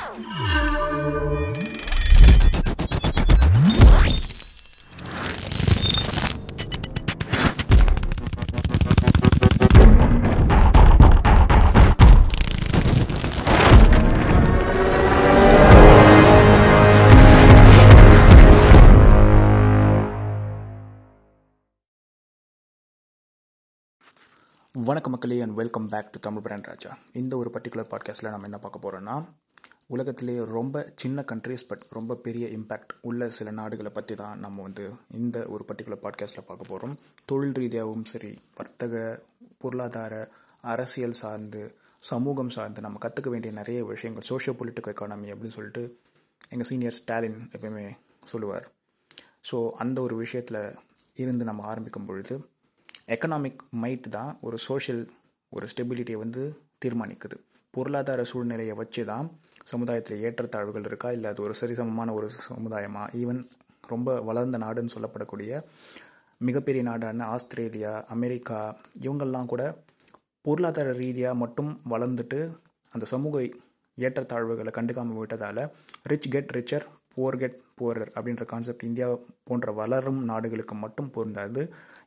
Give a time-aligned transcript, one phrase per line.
[0.00, 1.87] Thank you.
[24.78, 26.98] வணக்க மக்களே and welcome back to Tamil brand Raja.
[27.12, 29.24] இந்த ஒரு பர்டிகுலர் பாட்காஸ்ட்டில் நம்ம என்ன பார்க்க போகிறோன்னா
[29.86, 34.90] உலகத்திலே ரொம்ப சின்ன கண்ட்ரிஸ் பட் ரொம்ப பெரிய இம்பேக்ட் உள்ள சில நாடுகளை பற்றி தான் நம்ம வந்து
[35.10, 39.22] இந்த ஒரு பர்டிகுலர் பாட்காஸ்ட்டில் பார்க்க போகிறோம் தொழில் ரீதியாகவும் சரி வர்த்தக
[39.58, 40.30] பொருளாதார
[40.62, 45.98] அரசியல் சார்ந்து சமூகம் சார்ந்து நம்ம கற்றுக்க வேண்டிய நிறைய விஷயங்கள் சோஷியோ பொலிட்டிக்கல் எக்கானமி அப்படின்னு சொல்லிட்டு
[46.48, 48.70] எங்கள் சீனியர் ஸ்டாலின் எப்பயுமே சொல்லுவார்.
[49.50, 50.74] ஸோ அந்த ஒரு விஷயத்தில்
[51.14, 52.48] இருந்து நம்ம ஆரம்பிக்கும் பொழுது
[53.14, 55.02] எக்கனாமிக் மைட் தான் ஒரு சோஷியல்
[55.52, 56.42] ஒரு ஸ்டெபிலிட்டியை வந்து
[56.84, 57.36] தீர்மானிக்குது.
[57.74, 59.26] பொருளாதார சூழ்நிலையை வச்சு தான்
[59.64, 61.08] சமுதாயத்தில் ஏற்றத்தாழ்வுகள் இருக்கா?
[61.12, 63.02] இல்லை அது ஒரு சரிசமமான ஒரு சமுதாயமா?
[63.20, 63.40] ஈவன்
[63.88, 65.52] ரொம்ப வளர்ந்த நாடுன்னு சொல்லப்படக்கூடிய
[66.40, 68.60] மிகப்பெரிய நாடான ஆஸ்திரேலியா அமெரிக்கா
[69.06, 69.62] இவங்கெல்லாம் கூட
[70.42, 72.40] பொருளாதார ரீதியாக மட்டும் வளர்ந்துட்டு
[72.92, 73.36] அந்த சமூக
[73.98, 75.62] ஏற்றத்தாழ்வுகளை கண்டுக்காமல் விட்டதால்
[76.02, 76.84] rich get richer
[77.14, 79.06] poor get poorer அப்படின்ற கான்செப்ட் இந்தியா
[79.44, 81.62] போன்ற வளரும் நாடுகளுக்கு மட்டும் பொருந்தாது.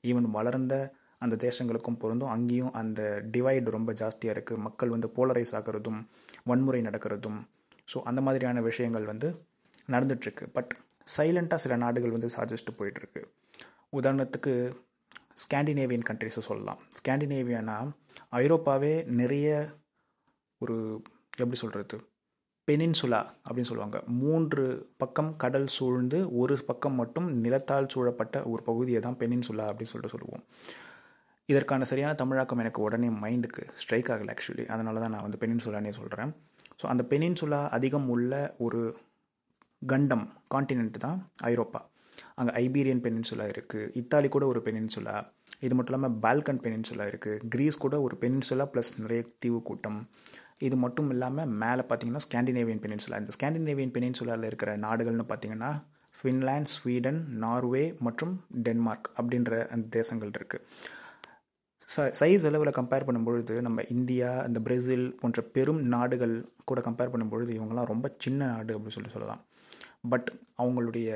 [0.09, 0.75] ஈவன் வளர்ந்த
[1.17, 2.29] அந்த தேசங்களுக்கும் பொருந்தும்.
[2.29, 5.99] அங்கேயும் அந்த டிவைடு ரொம்ப ஜாஸ்தியாக இருக்குது மக்கள் வந்து போலரைஸ் ஆகிறதும்
[6.43, 7.39] வன்முறை நடக்கிறதும்.
[7.93, 9.29] ஸோ அந்த மாதிரியான விஷயங்கள் வந்து
[9.89, 10.45] நடந்துட்டுருக்கு.
[10.53, 10.71] பட்
[11.17, 13.21] சைலண்ட்டாக சில நாடுகள் வந்து சாஜஸ்ட்டு போயிட்டுருக்கு.
[13.99, 14.53] உதாரணத்துக்கு
[15.33, 16.79] ஸ்காண்டினேவியன் கண்ட்ரிஸை சொல்லலாம்.
[16.99, 17.77] ஸ்காண்டினேவியானா
[18.31, 19.47] ஐரோப்பாவே நிறைய
[20.57, 20.75] ஒரு
[21.37, 21.97] எப்படி சொல்கிறது
[22.67, 23.97] பெனின்சுலா அப்படின்னு சொல்லுவாங்க.
[24.21, 24.63] மூன்று
[25.01, 30.43] பக்கம் கடல் சூழ்ந்து ஒரு பக்கம் மட்டும் நிலத்தால் சூழப்பட்ட ஒரு பகுதியை தான் பெனின்சுலா அப்படின்னு சொல்லிட்டு சொல்லுவோம்.
[31.49, 36.31] இதற்கான சரியான தமிழாக்கம் எனக்கு உடனே மைண்டுக்கு ஸ்ட்ரைக் ஆகலை ஆக்சுவலி அதனால தான் நான் வந்து பெனின்சுலானே சொல்கிறேன்
[36.81, 38.33] ஸோ அந்த பெனின்சுலா அதிகம் உள்ள
[38.65, 38.81] ஒரு
[39.91, 41.17] கண்டம் காண்டினென்ட் தான்
[41.51, 41.81] ஐரோப்பா.
[42.39, 45.15] அங்கே ஐபீரியன் பெனின்சுலா இருக்குது இத்தாலி கூட ஒரு பெனின்சுலா
[45.65, 49.99] இது மட்டும் இல்லாமல் பால்கன் பெனின்சுலா இருக்குது கிரீஸ் கூட ஒரு பெனின்சுலா ப்ளஸ் நிறைய தீவு கூட்டம்.
[50.67, 53.19] இது மட்டும் இல்லாமல் மேலே பார்த்தீங்கன்னா ஸ்காண்டினேவியன் பெனின்சுலா.
[53.23, 55.71] இந்த ஸ்காண்டினேவியன் பெனின்சுலாவில் இருக்கிற நாடுகள்னு பார்த்தீங்கன்னா
[56.19, 58.33] ஃபின்லாண்ட் ஸ்வீடன் நார்வே மற்றும்
[58.65, 60.65] டென்மார்க் அப்படின்ற அந்த தேசங்கள் இருக்குது
[61.89, 66.35] ச சைஸ் அளவில் கம்பேர் பண்ணும்பொழுது நம்ம இந்தியா இந்த பிரேசில் போன்ற பெரும் நாடுகள்
[66.69, 69.41] கூட கம்பேர் பண்ணும்பொழுது இவங்கெல்லாம் ரொம்ப சின்ன நாடு அப்படின்னு சொல்லி சொல்லலாம்.
[70.11, 70.29] பட்
[70.61, 71.09] அவங்களுடைய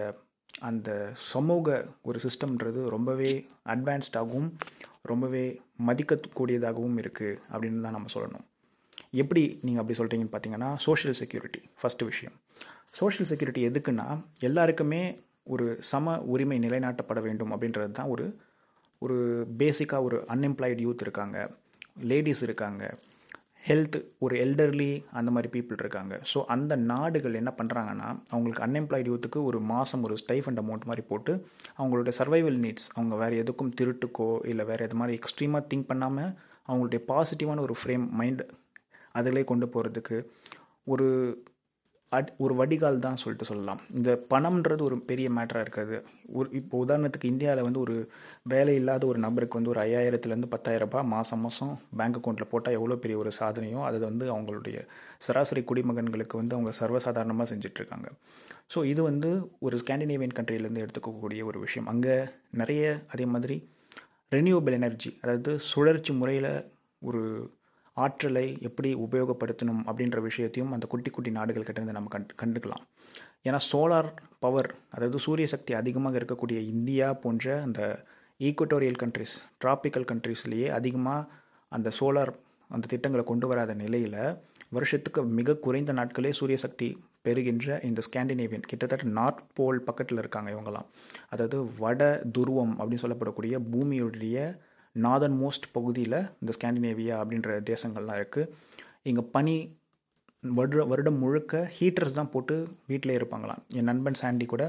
[0.70, 0.90] அந்த
[1.34, 1.78] சமூக
[2.10, 3.32] ஒரு சிஸ்டம்ன்றது ரொம்பவே
[3.74, 4.50] அட்வான்ஸ்டாகவும்
[5.12, 5.46] ரொம்பவே
[5.88, 8.46] மதிக்கக்கூடியதாகவும் இருக்குது அப்படின்னு தான் நம்ம சொல்லணும்.
[9.22, 12.36] எப்படி நீங்கள் அப்படி சொல்கிறீங்கன்னு பார்த்தீங்கன்னா சோஷியல் செக்யூரிட்டி ஃபஸ்ட்டு விஷயம்.
[13.00, 14.08] சோஷியல் செக்யூரிட்டி எதுக்குன்னா
[14.40, 15.02] எல்லாருக்குமே
[15.54, 18.26] ஒரு சம உரிமை நிலைநாட்டப்பட வேண்டும் அப்படின்றது தான் ஒரு
[19.02, 19.18] ஒரு
[19.58, 21.38] பேசிக்காக ஒரு அன்எம்ப்ளாய்டு யூத் இருக்காங்க
[22.12, 22.84] லேடிஸ் இருக்காங்க
[23.68, 26.14] ஹெல்த் ஒரு எல்டர்லி அந்த மாதிரி பீப்புள் இருக்காங்க.
[26.32, 31.34] ஸோ அந்த நாடுகள் என்ன பண்ணுறாங்கன்னா அவங்களுக்கு அன்எம்ப்ளாய்டு யூத்துக்கு ஒரு மாதம் ஒரு ஸ்டைஃபண்ட் அமௌண்ட் மாதிரி போட்டு
[31.78, 36.32] அவங்களோட சர்வைவல் நீட்ஸ் அவங்க வேறு எதுக்கும் திருட்டுக்கோ இல்லை வேறு எது மாதிரி எக்ஸ்ட்ரீமாக திங்க் பண்ணாமல்
[36.68, 38.44] அவங்களுடைய பாசிட்டிவான ஒரு ஃப்ரேம் மைண்ட்
[39.20, 40.18] அதிலே கொண்டு போகிறதுக்கு
[40.94, 41.08] ஒரு
[42.12, 43.80] அட் ஒரு வடிகால் தான் சொல்லிட்டு சொல்லலாம்.
[43.98, 45.96] இந்த பணம்ன்றது ஒரு பெரிய மேட்டராக இருக்காது.
[46.38, 47.96] ஒரு இப்போ உதாரணத்துக்கு இந்தியாவில் வந்து ஒரு
[48.52, 52.98] வேலை இல்லாத ஒரு நபருக்கு வந்து ஒரு ஐயாயிரத்துலேருந்து பத்தாயிரம் ரூபாய் மாதம் மாதம் பேங்க் அக்கௌண்ட்டில் போட்டால் எவ்வளோ
[53.06, 54.78] பெரிய ஒரு சாதனையோ அதை வந்து அவங்களுடைய
[55.28, 58.08] சராசரி குடிமகன்களுக்கு வந்து அவங்க சர்வசாதாரணமாக செஞ்சிட்ருக்காங்க.
[58.76, 59.32] ஸோ இது வந்து
[59.68, 61.90] ஒரு ஸ்காண்டினேவியன் கண்ட்ரிலேருந்து எடுத்துக்கக்கூடிய ஒரு விஷயம்.
[61.96, 62.16] அங்கே
[62.62, 63.58] நிறைய அதே மாதிரி
[64.38, 66.52] ரெனியூவபிள் எனர்ஜி அதாவது சுழற்சி முறையில்
[67.02, 67.24] ஒரு
[68.04, 72.84] ஆற்றலை எப்படி உபயோகப்படுத்தணும் அப்படின்ற விஷயத்தையும் அந்த குட்டி குட்டி நாடுகள் கிட்டேருந்து நம்ம கண்டு கண்டுக்கலாம்.
[73.48, 77.82] ஏன்னா சோலார் பவர் அதாவது சூரிய சக்தி அதிகமாக இருக்கக்கூடிய இந்தியா போன்ற அந்த
[78.40, 81.28] ஈக்குவட்டோரியல் கண்ட்ரிஸ் டிராபிக்கல் கண்ட்ரிஸ்லேயே அதிகமாக
[81.72, 82.34] அந்த சோலார்
[82.70, 84.20] அந்த திட்டங்களை கொண்டு வராத நிலையில்
[84.72, 86.88] வருஷத்துக்கு மிக குறைந்த நாட்களே சூரிய சக்தி
[87.26, 90.88] பெறுகின்ற இந்த ஸ்காண்டினேவியன் கிட்டத்தட்ட நார்த் போல் பக்கத்தில் இருக்காங்க இவங்கெல்லாம்.
[91.30, 92.02] அதாவது வட
[92.38, 94.38] துருவம் அப்படின்னு சொல்லப்படக்கூடிய பூமியுடைய
[95.04, 98.52] நார்தன் மோஸ்ட் பகுதியில் இந்த ஸ்காண்டினேவியா அப்படின்ற தேசங்கள்லாம் இருக்குது
[99.10, 99.56] இங்கே பனி
[100.58, 102.56] வருட வருடம் முழுக்க ஹீட்டர்ஸ் தான் போட்டு
[102.90, 103.62] வீட்டிலே இருப்பாங்களாம்.
[103.78, 104.64] என் நண்பன் சாண்டி கூட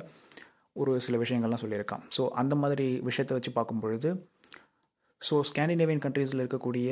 [0.80, 2.02] ஒரு சில விஷயங்கள்லாம் சொல்லியிருக்கான்.
[2.16, 4.10] ஸோ அந்த மாதிரி விஷயத்தை வச்சு பார்க்கும் பொழுது
[5.22, 6.88] ஸோ ஸ்காண்டினேவியன் கண்ட்ரீஸில் இருக்கக்கூடிய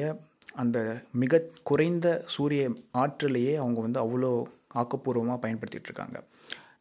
[0.62, 0.78] அந்த
[1.22, 2.62] மிக குறைந்த சூரிய
[3.02, 4.30] ஆற்றலையே அவங்க வந்து அவ்வளோ
[4.82, 6.16] ஆக்கப்பூர்வமாக பயன்படுத்திகிட்டு இருக்காங்க.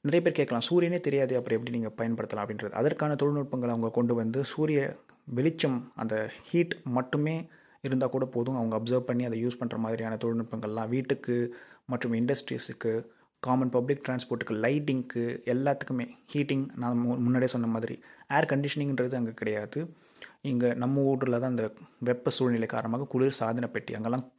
[0.04, 2.46] நிறைய பேர் கேட்கலாம் சூரியனே தெரியாது அப்புறம் எப்படி நீங்கள் பயன்படுத்தலாம்?
[2.46, 2.70] அப்படின்றது.
[2.70, 4.96] அதற்கான தொழில்நுட்பங்களை அவங்க கொண்டு வந்து சூரிய
[5.26, 7.48] வெளிச்சம் அந்த ஹீட் மட்டுமே
[7.82, 8.56] இருந்தால் கூட போதும்.
[8.56, 11.56] அவங்க அப்சர்வ் பண்ணி அதை யூஸ் பண்ணுற மாதிரியான தொழில்நுட்பங்கள்லாம் வீட்டுக்கு
[11.86, 13.06] மற்றும் இண்டஸ்ட்ரீஸுக்கு
[13.40, 19.96] காமன் பப்ளிக் டிரான்ஸ்போர்ட்டுக்கு லைட்டிங்க்கு எல்லாத்துக்குமே ஹீட்டிங் நான் மு- முன்னாடியே சொன்ன மாதிரி ஏர் கண்டிஷனிங்கிறது அங்கே கிடையாது.
[20.42, 24.32] இங்கே நம்ம ஊரில் தான் அந்த வெப்ப சூழ்நிலை காரணமாக குளிர் சாதன பெட்டி அங்கெல்லாம்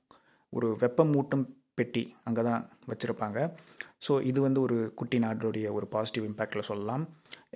[0.50, 3.54] ஒரு வெப்பமூட்டும் பெட்டி அங்கே தான் வச்சுருப்பாங்க.
[4.06, 7.04] ஸோ இது வந்து ஒரு குட்டி நாட்டுடைய ஒரு பாசிட்டிவ் இம்பேக்டில் சொல்லலாம்.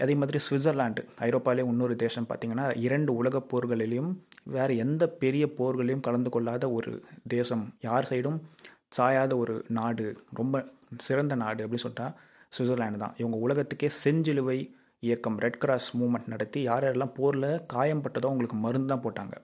[0.04, 4.10] அதே மாதிரி சுவிட்சர்லாண்டு ஐரோப்பாலே இன்னொரு தேசம் பார்த்திங்கன்னா இரண்டு உலகப் போர்களிலையும்
[4.56, 6.92] வேறு எந்த பெரிய போர்களையும் கலந்து கொள்ளாத ஒரு
[7.34, 8.38] தேசம் யார் சைடும்
[8.96, 10.06] சாயாத ஒரு நாடு
[10.40, 10.64] ரொம்ப
[11.08, 12.08] சிறந்த நாடு அப்படின்னு சொல்லிட்டா
[12.56, 13.16] சுவிட்சர்லாண்டு தான்.
[13.20, 14.58] இவங்க உலகத்துக்கே செஞ்சிலுவை
[15.06, 19.34] இயக்கம் ரெட் கிராஸ் மூமெண்ட் நடத்தி யார் யாரெல்லாம் போரில் காயம்பட்டதோ அவங்களுக்கு மருந்து தான் போட்டாங்க.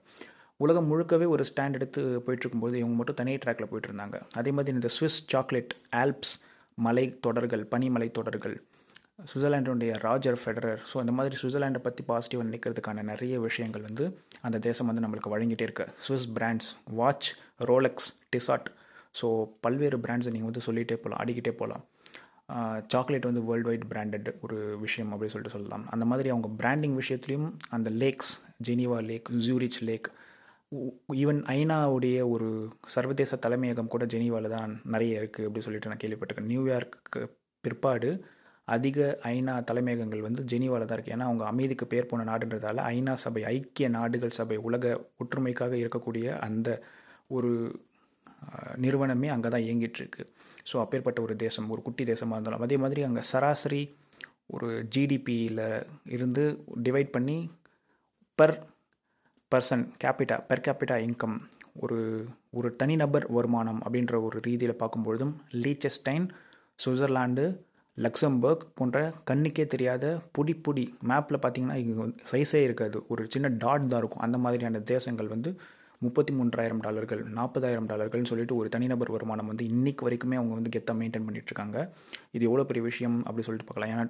[0.63, 4.17] உலகம் முழுக்கவே ஒரு ஸ்டாண்ட் எடுத்து போயிட்டுருக்கும்போது இவங்க மட்டும் தனி ட்ராக்கில் போயிட்டு இருந்தாங்க.
[4.39, 6.33] அதே மாதிரி இந்த ஸ்விஸ் சாக்லேட் ஆல்ப்ஸ்
[6.85, 8.55] மலை தொடர்கள் பனிமலை தொடர்கள்
[9.29, 10.81] சுவிட்சர்லாண்டுடைய ராஜர் ஃபெடரர்.
[10.91, 14.05] ஸோ இந்த மாதிரி சுவிட்சர்லாண்டை பற்றி பாசிட்டிவாக நினைக்கிறதுக்கான நிறைய விஷயங்கள் வந்து
[14.47, 15.85] அந்த தேசம் வந்து நம்மளுக்கு வழங்கிட்டே இருக்கு.
[16.05, 16.69] Swiss brands
[16.99, 17.29] watch
[17.69, 18.67] Rolex Tissot
[19.19, 19.27] so
[19.65, 21.85] பல்வேறு பிராண்ட்ஸை நீங்கள் வந்து சொல்லிகிட்டே போகலாம் ஆடிக்கிட்டே போகலாம்
[22.93, 25.85] சாக்லேட் வந்து வேர்ல்டு வைட் பிராண்டட் ஒரு விஷயம் அப்படின்னு சொல்லிட்டு சொல்லலாம்.
[25.93, 28.33] அந்த மாதிரி அவங்க பிராண்டிங் விஷயத்துலையும் அந்த lakes
[28.67, 30.09] Geneva lake Zurich lake
[31.15, 32.47] even ஐநாவுடைய ஒரு
[32.87, 36.51] சர்வதேச தலைமையகம் கூட ஜெனீவாவில் தான் நிறைய இருக்குது அப்படின்னு சொல்லிட்டு நான் கேள்விப்பட்டிருக்கேன்.
[36.51, 37.21] நியூயார்க்கு
[37.63, 38.09] பிற்பாடு
[38.67, 38.99] அதிக
[39.29, 43.87] ஐநா தலைமையகங்கள் வந்து ஜெனீவாவில் தான் இருக்குது ஏன்னா அவங்க அமைதிக்கு பேர் போன நாடுன்றதால ஐநா சபை ஐக்கிய
[43.89, 44.85] நாடுகள் சபை உலக
[45.17, 46.69] ஒற்றுமைக்காக இருக்கக்கூடிய அந்த
[47.27, 47.51] ஒரு
[48.77, 50.23] நிறுவனமே அங்கே தான் இயங்கிட்டுருக்கு
[50.63, 53.83] ஸோ அப்பேற்பட்ட ஒரு தேசம் ஒரு குட்டி தேசமாக இருந்தாலும் அதே மாதிரி அங்கே சராசரி
[54.47, 55.63] ஒரு ஜிடிபியில்
[56.07, 56.43] இருந்து
[56.83, 57.37] டிவைட் பண்ணி
[58.39, 58.55] per
[59.55, 61.37] person capita per capita income
[61.83, 61.99] ஒரு
[62.57, 66.25] ஒரு தனிநபர் வருமானம் அப்படின்ற ஒரு ரீதியில் பார்க்கும்பொழுதும் லீச்சஸ்டைன்
[66.79, 67.45] சுவிட்சர்லாண்டு
[67.97, 68.97] லக்சம்பர்க் போன்ற
[69.29, 70.05] கண்ணுக்கே தெரியாத
[70.37, 72.97] புடி புடி மேப்பில் பார்த்தீங்கன்னா இங்கே சைஸே இருக்காது.
[73.11, 74.23] ஒரு சின்ன டாட் தான் இருக்கும்.
[74.25, 75.51] அந்த மாதிரியான தேசங்கள் வந்து
[76.01, 80.97] முப்பத்தி மூன்றாயிரம் டாலர்கள் நாற்பதாயிரம் டாலர்கள்னு சொல்லிட்டு ஒரு தனிநபர் வருமானம் வந்து இன்றைக்கு வரைக்குமே அவங்க வந்து கெத்தாக
[81.01, 81.77] மெயின்டைன் பண்ணிகிட்ருக்காங்க
[82.35, 83.93] இது எவ்வளோ பெரிய விஷயம் அப்படி சொல்லிட்டு பார்க்கலாம்.
[83.95, 84.05] ஏன்னா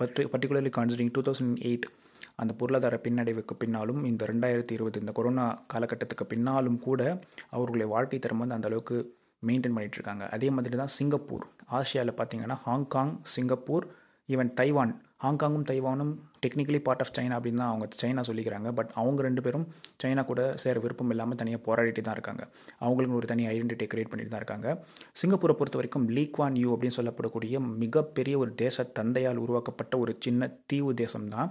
[0.00, 1.88] parti particularly considering two thousand eight
[2.36, 7.20] அந்த பொருளாதார பின்னடைவுக்கு பின்னாலும் இந்த ரெண்டாயிரத்தி இருபது இந்த கொரோனா காலகட்டத்துக்கு பின்னாலும் கூட
[7.50, 9.16] அவர்களுடைய வாழ்க்கை தரம் வந்து அந்த அளவுக்கு
[9.46, 11.44] மெயின்டைன் பண்ணிகிட்ருக்காங்க அதே மாதிரி தான் சிங்கப்பூர்.
[11.70, 13.86] ஆசியாவில் பார்த்தீங்கன்னா Hong Kong Singapore
[14.28, 16.12] even Taiwan ஹாங்காங்கும் தைவானும்
[16.44, 18.68] டெக்னிக்கலி பார்ட் ஆஃப் சைனா அப்படின்னு தான் அவங்க சைனா சொல்லிக்கிறாங்க.
[18.78, 19.66] பட் அவங்க ரெண்டு பேரும்
[20.02, 22.42] சைனா கூட சேர விருப்பம் இல்லாமல் தனியாக போராடிட்டு தான் இருக்காங்க.
[22.84, 24.68] அவங்களுக்கு ஒரு தனி ஐடென்டிட்டி கிரியேட் பண்ணிட்டு தான் இருக்காங்க.
[25.20, 30.92] சிங்கப்பூரை பொறுத்த வரைக்கும் லீக்வான் யூ அப்படின்னு சொல்லப்படக்கூடிய மிகப்பெரிய ஒரு தேச தந்தையால் உருவாக்கப்பட்ட ஒரு சின்ன தீவு
[31.02, 31.50] தேசம் தான்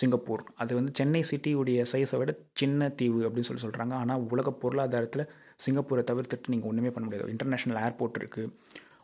[0.00, 0.44] சிங்கப்பூர்.
[0.62, 2.32] அது வந்து சென்னை சிட்டியுடைய சைஸை விட
[2.62, 5.28] சின்ன தீவு அப்படின்னு சொல்லி சொல்கிறாங்க ஆனால் உலக பொருளாதாரத்தில்
[5.64, 7.32] சிங்கப்பூரை தவிர்த்துட்டு நீங்கள் ஒன்றுமே பண்ண முடியாது.
[7.34, 8.52] இன்டர்நேஷ்னல் ஏர்போர்ட் இருக்குது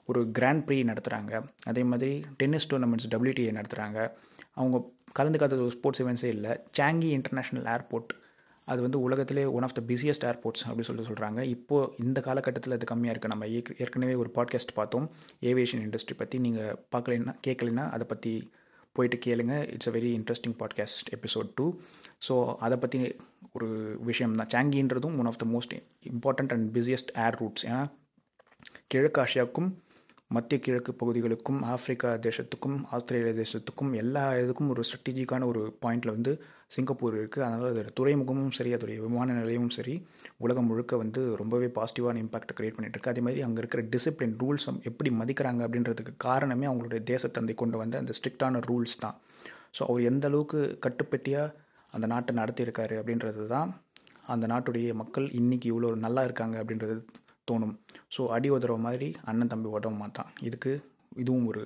[0.09, 1.33] ஒரு கிராண்ட் ப்ரீ நடத்துகிறாங்க
[1.71, 3.99] அதே மாதிரி டென்னிஸ் டூர்னமெண்ட்ஸ் டபிள்யூடிஏ நடத்துகிறாங்க
[4.59, 4.77] அவங்க
[5.19, 6.53] கலந்துக்காத ஒரு ஸ்போர்ட்ஸ் இவெண்ட்ஸே இல்லை.
[6.79, 8.11] சாங்கி இன்டர்நேஷ்னல் ஏர்போர்ட்
[8.69, 12.87] அது வந்து உலகத்திலே one of the busiest airports அப்படின்னு சொல்லிட்டு சொல்கிறாங்க இப்போது இந்த காலகட்டத்தில் அது
[12.91, 13.47] கம்மியாக இருக்குது நம்ம
[13.85, 15.07] ஏற்கனவே ஒரு பாட்காஸ்ட் பார்த்தோம்.
[15.51, 18.33] ஏவியேஷன் இண்டஸ்ட்ரி பற்றி நீங்கள் பார்க்கலைன்னா கேட்கலைன்னா அதை பற்றி
[18.97, 19.55] போயிட்டு கேளுங்க.
[19.75, 21.67] It's a very interesting podcast episode too
[22.29, 22.35] so
[22.67, 23.01] அதை பற்றி
[23.57, 23.69] ஒரு
[24.11, 25.75] விஷயம் தான் சாங்கின்றதும் one of the most
[26.13, 27.83] important and busiest air routes ஏன்னா
[28.89, 29.71] கிழக்கு ஆசியாவுக்கும்
[30.31, 37.21] மத்திய கிழக்கு பகுதிகளுக்கும் ஆப்பிரிக்கா தேசத்துக்கும் ஆஸ்திரேலியா தேசத்துக்கும் எல்லா இதுக்கும் ஒரு ஸ்ட்ராட்டஜிக்கான ஒரு பாயிண்டில் வந்து சிங்கப்பூர்
[37.21, 40.07] இருக்குது அதனால் அதோட துறைமுகமும் சரி அதோடைய விமான நிலையமும் சரி
[40.37, 45.11] உலகம் முழுக்க வந்து ரொம்பவே பாசிட்டிவான இம்பாக்ட் க்ரியேட் பண்ணிட்டு அதே மாதிரி அங்கே இருக்கிற டிசிப்ளின் ரூல்ஸ் எப்படி
[45.11, 49.21] மதிக்கிறாங்க அப்படின்றதுக்கு காரணமே அவங்களுடைய தேசத்தந்தை கொண்டு வந்த அந்த ஸ்ட்ரிக்டான ரூல்ஸ் தான்.
[49.79, 51.55] ஸோ அவர் எந்த அளவுக்கு கட்டுப்பட்டியாக
[51.91, 53.81] அந்த நாட்டை நடத்தியிருக்காரு அப்படின்றது தான்
[54.27, 57.07] அந்த நாட்டுடைய மக்கள் இன்றைக்கி இவ்வளோ நல்லா இருக்காங்க அப்படின்றது
[57.51, 57.75] தோணும்.
[58.15, 60.31] ஸோ அடி உதற மாதிரி அண்ணன் தம்பி உதவ மாட்டான்.
[60.49, 60.73] இதுக்கு
[61.23, 61.63] இதுவும் ஒரு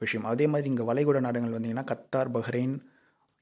[0.00, 0.26] விஷயம்.
[0.32, 2.74] அதே மாதிரி இங்கே வளைகுடா நாடுகள் வந்தீங்கன்னா கத்தார் பஹ்ரைன்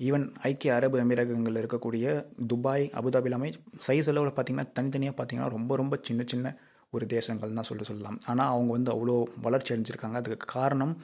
[0.00, 2.04] ஈவன் ஐக்கிய அரபு அமீரகங்களில் இருக்கக்கூடிய
[2.50, 3.48] துபாய் அபுதாபி எல்லாமே
[3.86, 6.52] சைஸ் அளவில் பார்த்திங்கன்னா தனித்தனியாக பார்த்திங்கன்னா ரொம்ப ரொம்ப சின்ன சின்ன
[6.96, 8.18] ஒரு தேசங்கள் தான் சொல்லி சொல்லலாம்.
[8.30, 9.14] ஆனால் அவங்க வந்து அவ்வளோ
[9.46, 10.18] வளர்ச்சி அடைஞ்சிருக்காங்க.
[10.20, 10.94] அதுக்கு காரணம்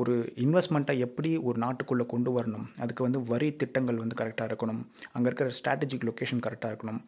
[0.00, 2.66] ஒரு இன்வெஸ்ட்மெண்ட்டை எப்படி ஒரு நாட்டுக்குள்ளே கொண்டு வரணும்?
[2.82, 4.80] அதுக்கு வந்து வரி திட்டங்கள் வந்து கரெக்டாக இருக்கணும்.
[5.14, 7.00] அங்கே இருக்கிற ஸ்ட்ராட்டஜிக் லொக்கேஷன் கரெக்டாக இருக்கணும்.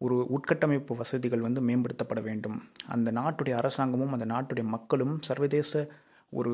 [0.00, 2.58] ஒரு உட்கட்டமைப்பு வசதிகள் வந்து மேம்படுத்தப்பட வேண்டும்.
[2.86, 5.72] அந்த நாட்டுடைய அரசாங்கமும் அந்த நாட்டுடைய மக்களும் சர்வதேச
[6.32, 6.52] ஒரு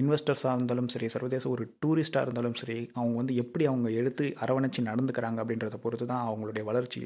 [0.00, 5.40] இன்வெஸ்டர்ஸாக இருந்தாலும் சரி சர்வதேச ஒரு டூரிஸ்ட்டாக இருந்தாலும் சரி அவங்க வந்து எப்படி அவங்க எடுத்து அரவணைச்சு நடந்துக்கிறாங்க
[5.42, 7.02] அப்படின்றத பொறுத்து தான் அவங்களுடைய வளர்ச்சி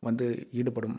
[0.00, 0.26] வந்து
[0.60, 0.96] ஈடுபடும்.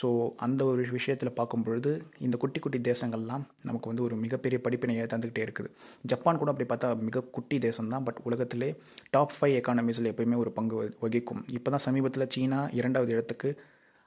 [0.00, 0.08] ஸோ
[0.44, 1.90] அந்த ஒரு விஷயத்தில் பார்க்கும் பொழுது
[2.26, 5.70] இந்த குட்டி குட்டி தேசங்கள்லாம் நமக்கு வந்து ஒரு மிகப்பெரிய படிப்பினையை தந்துக்கிட்டே இருக்குது.
[6.10, 8.68] ஜப்பான் கூட அப்படி பார்த்தா மிக குட்டி தேசம் தான் பட் உலகத்திலே
[9.14, 11.40] டாப் ஃபைவ் எக்கானமிஸில் எப்பயுமே ஒரு பங்கு வகிக்கும்.
[11.58, 13.50] இப்போ தான் சமீபத்தில் சீனா இரண்டாவது இடத்துக்கு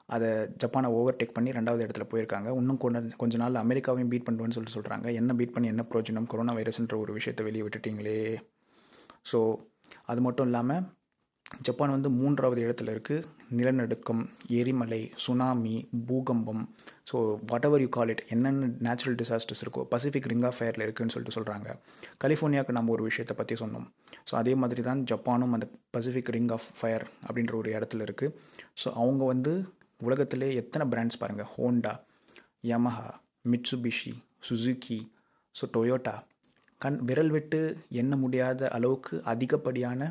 [0.10, 0.30] அதை
[0.62, 2.52] ஜப்பானை ஓவர் டேக் பண்ணி ரெண்டாவது இடத்துல போயிருக்காங்க.
[2.60, 6.56] இன்னும் கொஞ்ச கொஞ்ச நாள் அமெரிக்காவையும் பீட் பண்ணுவேன்னு சொல்லிட்டு சொல்கிறாங்க என்ன பீட் பண்ணி என்ன பிரோஜனம் கொரோனா
[6.60, 8.22] வைரஸ்ன்ற ஒரு விஷயத்தை வெளியே விட்டுட்டீங்களே.
[9.32, 9.40] ஸோ
[10.12, 10.86] அது மட்டும் இல்லாமல்
[11.66, 13.26] ஜப்பான் வந்து மூன்றாவது இடத்துல இருக்குது
[13.58, 14.22] நிலநடுக்கம்
[14.60, 15.76] எரிமலை சுனாமி
[16.08, 16.62] பூகம்பம்.
[17.10, 17.18] So
[17.68, 21.70] whatever you call it என்னென்ன நேச்சுரல் டிசாஸ்டர்ஸ் இருக்கோ பசிஃபிக் ரிங் ஆஃப் ஃபயரில் இருக்குதுன்னு சொல்லிட்டு சொல்கிறாங்க
[22.24, 23.88] கலிஃபோர்னியாவுக்கு நம்ம ஒரு விஷயத்தை பற்றி சொன்னோம்.
[24.30, 28.36] ஸோ அதே மாதிரி தான் ஜப்பானும் அந்த பசிஃபிக் ரிங் ஆஃப் ஃபயர் அப்படின்ற ஒரு இடத்துல இருக்குது
[28.84, 29.54] ஸோ அவங்க வந்து
[30.02, 31.94] உலகத்திலே எத்தனை பிராண்ட்ஸ் பாருங்கள் Honda
[32.72, 33.10] Yamaha
[33.52, 34.14] Mitsubishi
[34.50, 35.02] Suzuki
[35.56, 36.16] so Toyota
[36.82, 37.60] கண் விரல் விட்டு
[38.02, 40.02] எண்ண முடியாத அளவுக்கு அதிகப்படியான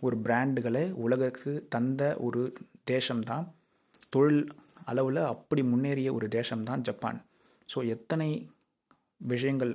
[0.00, 2.42] ஒரு பிராண்டுகளை உலகுக்கு தந்த ஒரு
[2.90, 3.46] தேசம்தான்.
[4.14, 4.42] தொழில்
[4.84, 7.18] அளவில் அப்படி முன்னேறிய ஒரு தேசம்தான் ஜப்பான்.
[7.68, 8.28] ஸோ எத்தனை
[9.32, 9.72] விஷயங்கள்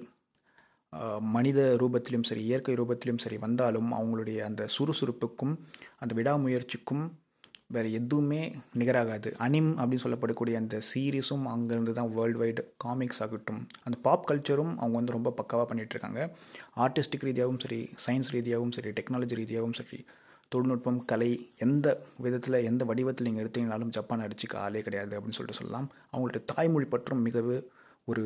[1.36, 5.54] மனித ரூபத்திலும் சரி இயற்கை ரூபத்திலும் சரி வந்தாலும் அவங்களுடைய அந்த சுறுசுறுப்புக்கும்
[6.00, 7.04] அந்த விடாமுயற்சிக்கும்
[7.72, 8.42] வேறு எதுவுமே
[8.78, 9.30] நிகராகாது.
[9.40, 14.96] அனிம் அப்படின்னு சொல்லப்படக்கூடிய அந்த சீரீஸும் அங்கேருந்து தான் வேர்ல்டு வைடு காமிக்ஸ் ஆகட்டும் அந்த பாப் கல்ச்சரும் அவங்க
[15.00, 16.22] வந்து ரொம்ப பக்காவாக பண்ணிகிட்ருக்காங்க
[16.76, 20.00] ஆர்டிஸ்டிக் ரீதியாகவும் சரி சயின்ஸ் ரீதியாகவும் சரி டெக்னாலஜி ரீதியாகவும் சரி
[20.50, 21.88] தொழில்நுட்பம் கலை எந்த
[22.18, 25.88] விதத்தில் எந்த வடிவத்தில் நீங்கள் எடுத்தீங்கனாலும் ஜப்பான் அடிச்சுக்க ஆளே கிடையாது அப்படின்னு சொல்லிட்டு சொல்லலாம்.
[26.14, 27.56] அவங்கள்ட்ட தாய்மொழி பற்றும் மிகவு
[28.06, 28.26] ஒரு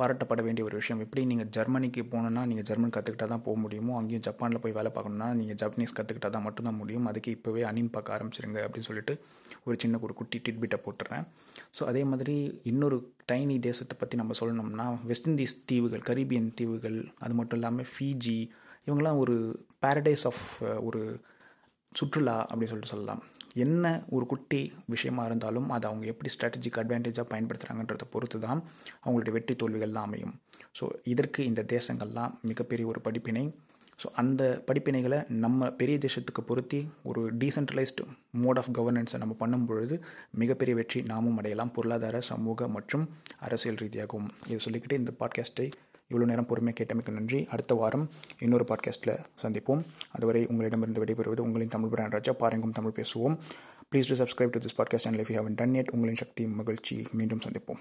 [0.00, 1.00] பாராட்டப்பட வேண்டிய ஒரு விஷயம்.
[1.04, 5.28] எப்படி நீங்கள் ஜெர்மனிக்கு போகணுன்னா நீங்கள் ஜெர்மன் கற்றுக்கிட்டா தான் போக முடியுமோ அங்கேயும் ஜப்பானில் போய் வேலை பார்க்கணுன்னா
[5.40, 7.06] நீங்கள் ஜப்பனீஸ் கற்றுக்கிட்டா தான் மட்டும்தான் முடியும்.
[7.10, 9.14] அதுக்கு இப்போவே அனின் பார்க்க ஆரம்பிச்சிருங்க அப்படின்னு சொல்லிட்டு
[9.66, 11.24] ஒரு சின்ன ஒரு குட்டி டிட்பிட்டை போட்டுறேன்.
[11.78, 12.36] ஸோ அதே மாதிரி
[12.72, 12.98] இன்னொரு
[13.32, 18.38] டைனி தேசத்தை பற்றி நம்ம சொல்லணும்னா வெஸ்ட் இண்டீஸ் தீவுகள் கரீபியன் தீவுகள் அது மட்டும் இல்லாமல் ஃபிஜி
[18.86, 19.36] இவங்கெல்லாம் ஒரு
[19.84, 20.46] பேரடைஸ் ஆஃப்
[20.88, 21.02] ஒரு
[21.98, 23.22] சுற்றுலா அப்படின்னு சொல்லிட்டு சொல்லலாம்.
[23.64, 28.62] என்ன ஒரு குட்டி விஷயமா இருந்தாலும் அதை அவங்க எப்படி ஸ்ட்ராட்டஜிக் அட்வான்டேஜாக பயன்படுத்துகிறாங்கன்றதை பொறுத்து தான்
[29.04, 30.34] அவங்களுடைய வெற்றி தோல்விகள்லாம் அமையும்.
[30.78, 33.44] ஸோ இதற்கு இந்த தேசங்கள்லாம் மிகப்பெரிய ஒரு படிப்பினை.
[34.02, 38.04] ஸோ அந்த படிப்பினைகளை நம்ம பெரிய தேசத்துக்கு பொருத்தி ஒரு டீசென்ட்ரலைஸ்டு
[38.42, 39.96] மோட் ஆஃப் கவர்னன்ஸை நம்ம பண்ணும் பொழுது
[40.42, 41.72] மிகப்பெரிய வெற்றி நாமும் அடையலாம்.
[41.76, 43.04] பொருளாதார சமூக மற்றும்
[43.46, 44.30] அரசியல் ரீதியாகவும்.
[44.50, 45.66] இதை சொல்லிக்கிட்டு இந்த பாட்காஸ்ட்டை
[46.12, 47.46] இவ்வளோ நேரம் பொறுமையாக கேட்டமைக்கு நன்றி.
[47.50, 49.82] அடுத்த வாரம் இன்னொரு பாட்காஸ்ட்டில் சந்திப்போம்.
[50.10, 52.32] அதுவரை உங்களிடமிருந்து விடைபெறுவது உங்களின் தமிழ் பிரான் ராஜா.
[52.32, 53.38] பாருங்கும் தமிழ் பேசுவோம்.
[53.92, 57.40] Please do subscribe to this podcast and life haven done it உங்களின் சக்தி மகிழ்ச்சி மீண்டும்
[57.48, 57.78] சந்திப்போம்.